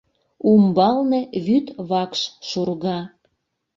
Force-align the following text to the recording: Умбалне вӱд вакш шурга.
Умбалне 0.51 1.21
вӱд 1.45 1.65
вакш 1.89 2.21
шурга. 2.49 2.99